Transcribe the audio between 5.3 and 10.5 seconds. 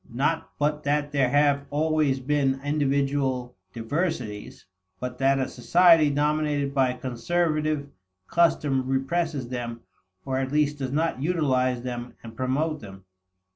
a society dominated by conservative custom represses them or